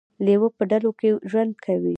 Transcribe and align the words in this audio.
لیوه 0.25 0.49
په 0.57 0.63
ډلو 0.71 0.91
کې 0.99 1.09
ژوند 1.31 1.53
کوي 1.65 1.89